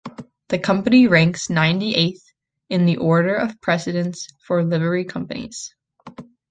[0.47, 2.25] The Company ranks ninety-eighth
[2.69, 5.75] in the order of precedence for Livery Companies.